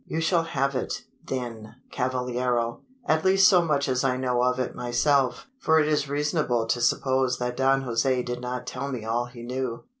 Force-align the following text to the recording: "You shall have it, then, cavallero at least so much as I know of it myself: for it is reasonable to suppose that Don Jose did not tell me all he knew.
"You 0.07 0.19
shall 0.19 0.41
have 0.41 0.73
it, 0.75 1.03
then, 1.25 1.75
cavallero 1.91 2.81
at 3.05 3.23
least 3.23 3.47
so 3.47 3.61
much 3.61 3.87
as 3.87 4.03
I 4.03 4.17
know 4.17 4.41
of 4.41 4.57
it 4.57 4.73
myself: 4.73 5.45
for 5.59 5.79
it 5.79 5.87
is 5.87 6.09
reasonable 6.09 6.65
to 6.69 6.81
suppose 6.81 7.37
that 7.37 7.55
Don 7.55 7.83
Jose 7.83 8.23
did 8.23 8.41
not 8.41 8.65
tell 8.65 8.91
me 8.91 9.05
all 9.05 9.25
he 9.25 9.43
knew. 9.43 9.83